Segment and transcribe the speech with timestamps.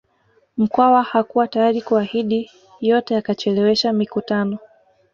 [0.57, 2.51] Mkwawa hakuwa tayari kuahidi
[2.81, 4.57] yote akachelewesha mikutano